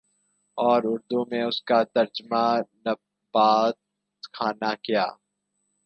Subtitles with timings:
[0.57, 2.43] اور اردو میں اس کا ترجمہ
[2.85, 3.75] نبات
[4.33, 5.05] خانہ کیا